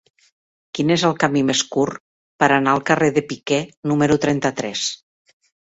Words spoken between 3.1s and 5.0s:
de Piquer número trenta-tres?